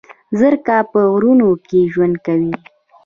زرکه 0.39 0.77
په 0.91 0.99
غرونو 1.13 1.49
کې 1.67 1.79
ژوند 1.93 2.15
کوي 2.25 2.53